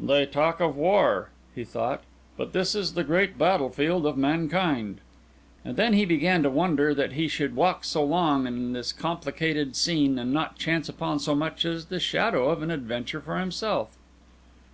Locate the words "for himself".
13.20-13.94